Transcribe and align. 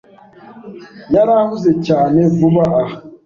yarahuze 1.15 1.71
cyane 1.87 2.19
vuba 2.37 2.63
aha. 2.79 2.95